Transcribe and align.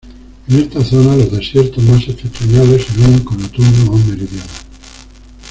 En 0.47 0.55
esta 0.57 0.83
zona 0.83 1.15
los 1.15 1.31
desiertos 1.31 1.83
más 1.83 2.03
septentrionales 2.03 2.87
se 2.87 3.01
unen 3.05 3.23
con 3.23 3.39
la 3.39 3.47
tundra 3.49 3.91
más 3.91 4.03
meridional. 4.07 4.47